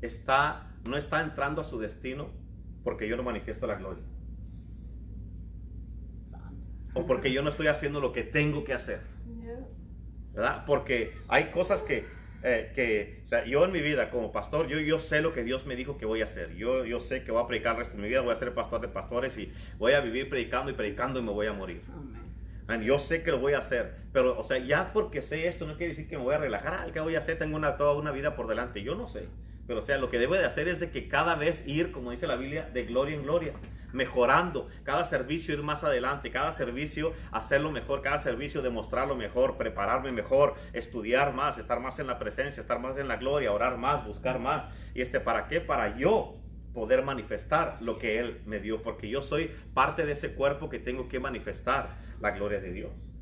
[0.01, 2.29] está no está entrando a su destino
[2.83, 4.03] porque yo no manifiesto la gloria.
[6.93, 9.01] O porque yo no estoy haciendo lo que tengo que hacer.
[10.33, 10.65] ¿Verdad?
[10.65, 12.05] Porque hay cosas que,
[12.47, 15.43] eh, que o sea, yo en mi vida como pastor, yo, yo sé lo que
[15.43, 16.55] Dios me dijo que voy a hacer.
[16.55, 18.53] Yo, yo sé que voy a predicar el resto de mi vida, voy a ser
[18.53, 21.81] pastor de pastores y voy a vivir predicando y predicando y me voy a morir.
[22.83, 25.75] Yo sé que lo voy a hacer, pero, o sea, ya porque sé esto no
[25.75, 26.73] quiere decir que me voy a relajar.
[26.79, 27.39] Ah, ¿qué voy a hacer?
[27.39, 28.83] Tengo una, toda una vida por delante.
[28.83, 29.27] Yo no sé.
[29.67, 32.11] Pero o sea, lo que debe de hacer es de que cada vez ir, como
[32.11, 33.53] dice la Biblia, de gloria en gloria,
[33.93, 34.67] mejorando.
[34.83, 40.53] Cada servicio ir más adelante, cada servicio hacerlo mejor, cada servicio demostrarlo mejor, prepararme mejor,
[40.73, 44.39] estudiar más, estar más en la presencia, estar más en la gloria, orar más, buscar
[44.39, 44.67] más.
[44.93, 45.61] ¿Y este para qué?
[45.61, 46.35] Para yo
[46.73, 50.77] poder manifestar lo que Él me dio, porque yo soy parte de ese cuerpo que
[50.77, 53.13] tengo que manifestar la gloria de Dios.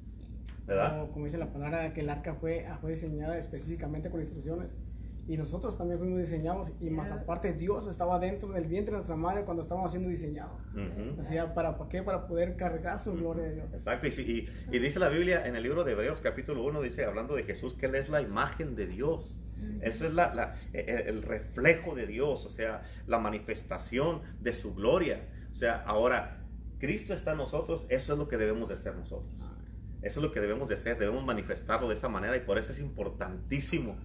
[0.65, 1.08] ¿Verdad?
[1.12, 4.77] Como, dice la palabra, que el arca fue, fue diseñada específicamente con instrucciones
[5.25, 9.15] y nosotros también fuimos diseñados y más aparte Dios estaba dentro del vientre de nuestra
[9.15, 10.62] madre cuando estábamos siendo diseñados.
[11.17, 12.03] O sea, ¿para, ¿para, qué?
[12.03, 13.73] Para poder cargar su gloria de Dios.
[13.73, 14.07] Exacto.
[14.07, 17.43] Y, y, dice la Biblia en el libro de Hebreos capítulo 1, dice, hablando de
[17.43, 19.39] Jesús, que Él es la imagen de Dios.
[19.81, 25.29] Ese es la, la, el, reflejo de Dios, o sea, la manifestación de su gloria.
[25.51, 26.43] O sea, ahora,
[26.79, 29.31] Cristo está en nosotros, eso es lo que debemos de ser nosotros.
[30.01, 32.73] Eso es lo que debemos de ser, debemos manifestarlo de esa manera y por eso
[32.73, 33.95] es importantísimo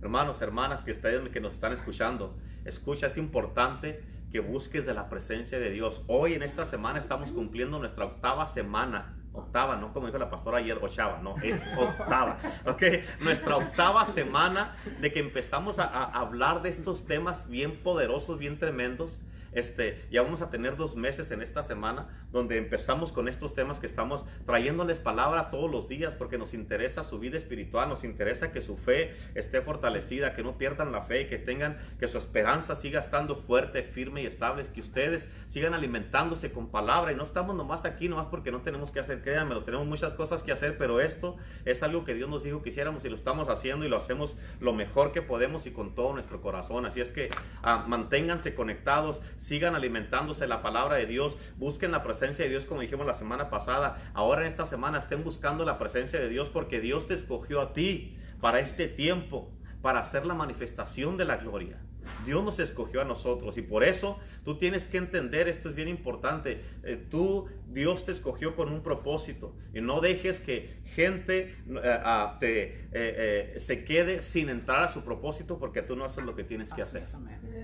[0.00, 5.08] hermanos, hermanas que, estén, que nos están escuchando, escucha, es importante que busques de la
[5.08, 6.02] presencia de Dios.
[6.06, 9.14] Hoy en esta semana estamos cumpliendo nuestra octava semana.
[9.32, 12.38] Octava, no como dijo la pastora ayer, ochava, no, es octava.
[12.66, 12.82] Ok,
[13.20, 18.58] nuestra octava semana de que empezamos a, a hablar de estos temas bien poderosos, bien
[18.58, 19.20] tremendos
[19.52, 23.78] este, ya vamos a tener dos meses en esta semana donde empezamos con estos temas
[23.78, 28.52] que estamos trayéndoles palabra todos los días porque nos interesa su vida espiritual, nos interesa
[28.52, 32.76] que su fe esté fortalecida, que no pierdan la fe, que tengan, que su esperanza
[32.76, 37.54] siga estando fuerte, firme y estable, que ustedes sigan alimentándose con palabra y no estamos
[37.54, 41.00] nomás aquí, nomás porque no tenemos que hacer, créanme, tenemos muchas cosas que hacer, pero
[41.00, 43.96] esto es algo que Dios nos dijo que hiciéramos y lo estamos haciendo y lo
[43.96, 46.86] hacemos lo mejor que podemos y con todo nuestro corazón.
[46.86, 47.28] Así es que
[47.62, 52.82] ah, manténganse conectados, sigan alimentándose la palabra de Dios, busquen la presencia de Dios como
[52.82, 53.96] dijimos la semana pasada.
[54.12, 57.72] Ahora en esta semana estén buscando la presencia de Dios porque Dios te escogió a
[57.72, 61.78] ti para este tiempo, para hacer la manifestación de la gloria.
[62.24, 65.88] Dios nos escogió a nosotros y por eso tú tienes que entender, esto es bien
[65.88, 71.98] importante, eh, tú, Dios te escogió con un propósito y no dejes que gente eh,
[72.40, 76.44] te, eh, se quede sin entrar a su propósito porque tú no haces lo que
[76.44, 77.04] tienes que hacer.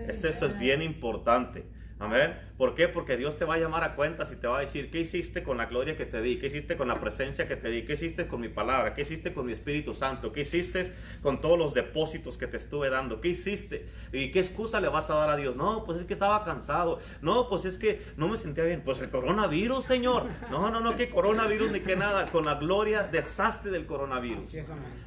[0.08, 1.64] Es, eso es bien importante.
[2.00, 2.36] Amén.
[2.58, 2.88] ¿Por qué?
[2.88, 5.42] Porque Dios te va a llamar a cuentas y te va a decir, ¿qué hiciste
[5.44, 6.38] con la gloria que te di?
[6.38, 7.84] ¿Qué hiciste con la presencia que te di?
[7.84, 8.94] ¿Qué hiciste con mi palabra?
[8.94, 10.32] ¿Qué hiciste con mi Espíritu Santo?
[10.32, 13.20] ¿Qué hiciste con todos los depósitos que te estuve dando?
[13.20, 13.86] ¿Qué hiciste?
[14.12, 15.54] ¿Y qué excusa le vas a dar a Dios?
[15.56, 16.98] No, pues es que estaba cansado.
[17.22, 18.82] No, pues es que no me sentía bien.
[18.84, 20.26] Pues el coronavirus, Señor.
[20.50, 22.26] No, no, no, que coronavirus ni que nada.
[22.26, 24.52] Con la gloria desastre del coronavirus.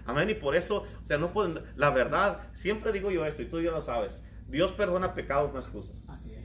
[0.05, 0.29] amén.
[0.29, 3.61] Y por eso, o sea, no pueden, la verdad, siempre digo yo esto y tú
[3.61, 4.23] ya lo sabes.
[4.47, 6.07] Dios perdona pecados, no excusas.
[6.07, 6.36] Así es.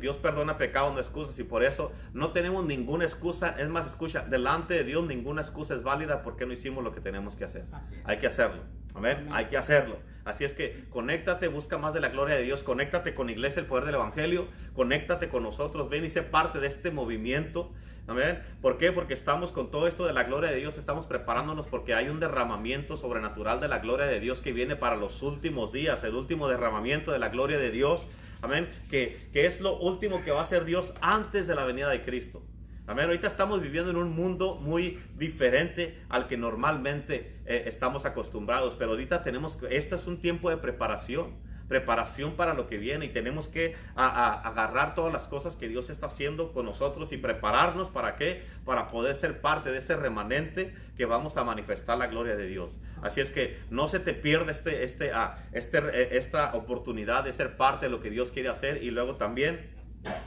[0.00, 3.54] Dios perdona pecados, no excusas, y por eso no tenemos ninguna excusa.
[3.58, 7.00] Es más, escucha, delante de Dios ninguna excusa es válida porque no hicimos lo que
[7.00, 7.64] tenemos que hacer.
[8.04, 8.62] Hay que hacerlo.
[8.94, 9.28] Amén.
[9.32, 9.98] Hay que hacerlo.
[10.26, 13.66] Así es que conéctate, busca más de la gloria de Dios, conéctate con Iglesia, el
[13.66, 17.70] poder del Evangelio, conéctate con nosotros, ven y sé parte de este movimiento.
[18.08, 18.42] Amén.
[18.60, 18.90] ¿Por qué?
[18.90, 22.18] Porque estamos con todo esto de la gloria de Dios, estamos preparándonos porque hay un
[22.18, 26.48] derramamiento sobrenatural de la gloria de Dios que viene para los últimos días, el último
[26.48, 28.08] derramamiento de la gloria de Dios.
[28.42, 28.68] Amén.
[28.90, 32.04] Que, que es lo último que va a hacer Dios antes de la venida de
[32.04, 32.42] Cristo.
[32.88, 33.06] Amén.
[33.06, 38.92] Ahorita estamos viviendo en un mundo muy diferente al que normalmente eh, estamos acostumbrados, pero
[38.92, 41.34] ahorita tenemos, esto es un tiempo de preparación
[41.68, 46.06] preparación para lo que viene y tenemos que agarrar todas las cosas que Dios está
[46.06, 48.42] haciendo con nosotros y prepararnos para qué?
[48.64, 52.78] Para poder ser parte de ese remanente que vamos a manifestar la gloria de Dios.
[53.02, 57.32] Así es que no se te pierda este, este, ah, este, eh, esta oportunidad de
[57.32, 59.70] ser parte de lo que Dios quiere hacer y luego también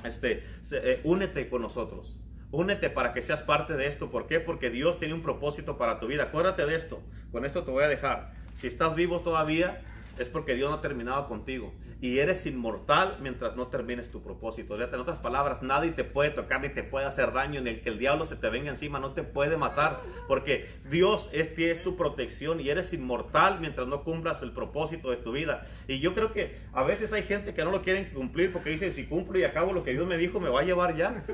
[0.03, 0.43] este,
[0.73, 2.19] eh, únete con nosotros.
[2.51, 4.09] Únete para que seas parte de esto.
[4.09, 4.39] ¿Por qué?
[4.39, 6.23] Porque Dios tiene un propósito para tu vida.
[6.23, 7.01] Acuérdate de esto.
[7.31, 8.33] Con esto te voy a dejar.
[8.55, 9.81] Si estás vivo todavía,
[10.17, 11.73] es porque Dios no ha terminado contigo.
[12.01, 14.75] Y eres inmortal mientras no termines tu propósito.
[14.75, 17.89] En otras palabras, nadie te puede tocar ni te puede hacer daño, ni el que
[17.89, 20.01] el diablo se te venga encima no te puede matar.
[20.27, 21.49] Porque Dios es,
[21.83, 25.63] tu protección y eres inmortal mientras no cumplas el propósito de tu vida.
[25.87, 28.93] Y yo creo que a veces hay gente que no lo quieren cumplir porque dicen,
[28.93, 31.25] si cumplo y acabo lo que Dios me dijo, me va a llevar ya.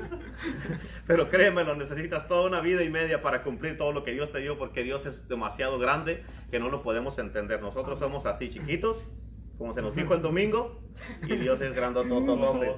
[1.06, 4.32] Pero créeme, lo necesitas toda una vida y media para cumplir todo lo que Dios
[4.32, 7.60] te dio porque Dios es demasiado grande que no lo podemos entender.
[7.60, 9.08] Nosotros somos así chiquitos
[9.58, 10.80] como se nos dijo el domingo,
[11.22, 12.72] y Dios es grandotototote.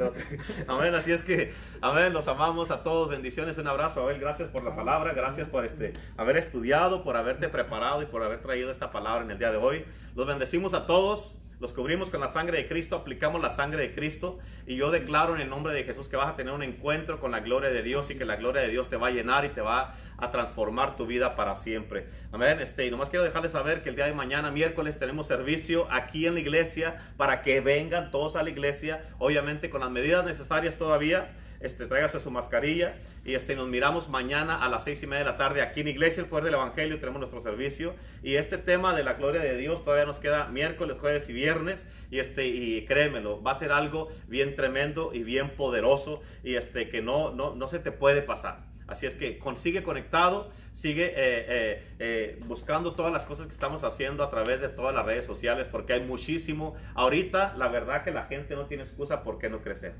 [0.66, 4.64] Amén, así es que, amén, los amamos a todos, bendiciones, un abrazo, Abel, gracias por
[4.64, 8.91] la palabra, gracias por este, haber estudiado, por haberte preparado y por haber traído esta
[8.91, 9.85] palabra en el día de hoy.
[10.14, 11.37] Los bendecimos a todos.
[11.61, 15.35] Los cubrimos con la sangre de Cristo, aplicamos la sangre de Cristo y yo declaro
[15.35, 17.83] en el nombre de Jesús que vas a tener un encuentro con la gloria de
[17.83, 20.31] Dios y que la gloria de Dios te va a llenar y te va a
[20.31, 22.07] transformar tu vida para siempre.
[22.31, 22.61] Amén.
[22.61, 26.27] Este, y nomás quiero dejarles saber que el día de mañana, miércoles, tenemos servicio aquí
[26.27, 30.77] en la iglesia para que vengan todos a la iglesia, obviamente con las medidas necesarias
[30.77, 35.25] todavía este, tráigase su mascarilla y este, nos miramos mañana a las seis y media
[35.25, 38.59] de la tarde aquí en Iglesia, el Poder del Evangelio, tenemos nuestro servicio y este
[38.59, 42.47] tema de la gloria de Dios todavía nos queda miércoles, jueves y viernes y, este,
[42.47, 47.33] y créemelo, va a ser algo bien tremendo y bien poderoso y este, que no,
[47.33, 48.69] no, no se te puede pasar.
[48.89, 53.85] Así es que sigue conectado, sigue eh, eh, eh, buscando todas las cosas que estamos
[53.85, 56.75] haciendo a través de todas las redes sociales, porque hay muchísimo.
[56.95, 59.95] Ahorita, la verdad que la gente no tiene excusa por qué no crecer.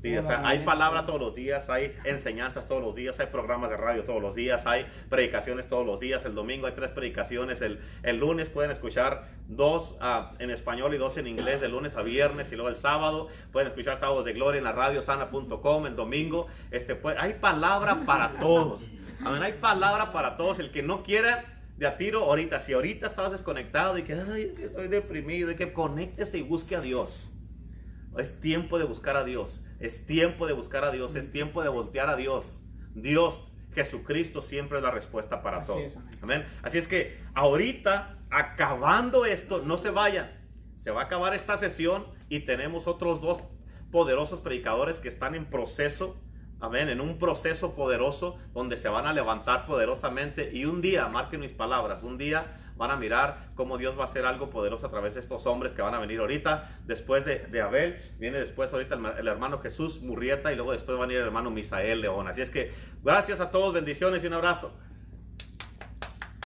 [0.00, 3.70] Sí, o sea, hay palabra todos los días, hay enseñanzas todos los días, hay programas
[3.70, 6.24] de radio todos los días, hay predicaciones todos los días.
[6.26, 7.62] El domingo hay tres predicaciones.
[7.62, 11.96] El, el lunes pueden escuchar dos ah, en español y dos en inglés, de lunes
[11.96, 12.52] a viernes.
[12.52, 15.86] Y luego el sábado pueden escuchar sábados de gloria en la radio sana.com.
[15.86, 18.82] El domingo, este, pues, hay palabra para todos.
[19.24, 20.58] Amén, hay palabra para todos.
[20.58, 24.88] El que no quiera de a tiro ahorita, si ahorita estás desconectado y que estoy
[24.88, 27.25] deprimido, y que conéctese y busque a Dios.
[28.18, 29.62] Es tiempo de buscar a Dios.
[29.80, 31.14] Es tiempo de buscar a Dios.
[31.14, 32.64] Es tiempo de voltear a Dios.
[32.94, 33.42] Dios,
[33.74, 35.78] Jesucristo siempre es la respuesta para todo.
[36.22, 36.44] amén.
[36.62, 40.30] Así es que ahorita, acabando esto, no se vayan.
[40.78, 43.42] Se va a acabar esta sesión y tenemos otros dos
[43.90, 46.16] poderosos predicadores que están en proceso
[46.66, 51.38] Amén, en un proceso poderoso donde se van a levantar poderosamente y un día, marquen
[51.38, 54.90] mis palabras, un día van a mirar cómo Dios va a hacer algo poderoso a
[54.90, 56.68] través de estos hombres que van a venir ahorita.
[56.84, 61.06] Después de, Abel, viene después ahorita el, hermano Jesús Murrieta y luego después va a
[61.06, 62.26] venir el hermano Misael León.
[62.26, 62.72] Así es que
[63.04, 64.76] gracias a todos, bendiciones y un abrazo.